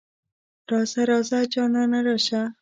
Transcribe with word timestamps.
راځه 0.71 1.01
ـ 1.05 1.09
راځه 1.11 1.39
جانانه 1.53 1.99
راشه. 2.07 2.41